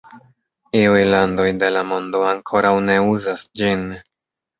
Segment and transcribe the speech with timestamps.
[0.77, 3.85] Iuj landoj de la mondo ankoraŭ ne uzas ĝin.